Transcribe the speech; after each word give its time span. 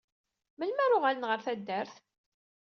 Melmi 0.57 0.81
ara 0.85 0.97
uɣalen 0.97 1.27
ɣer 1.29 1.39
taddart? 1.45 1.95